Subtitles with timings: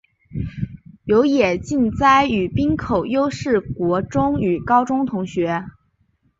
[1.03, 5.63] 有野晋哉与滨口优是国中与高中同学。